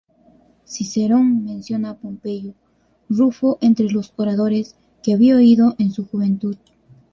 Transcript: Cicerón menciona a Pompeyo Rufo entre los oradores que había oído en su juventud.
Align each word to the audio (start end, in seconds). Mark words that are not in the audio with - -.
Cicerón 0.65 1.43
menciona 1.45 1.91
a 1.91 1.95
Pompeyo 1.95 2.55
Rufo 3.07 3.59
entre 3.61 3.87
los 3.91 4.11
oradores 4.15 4.75
que 5.03 5.13
había 5.13 5.35
oído 5.35 5.75
en 5.77 5.91
su 5.91 6.07
juventud. 6.07 6.57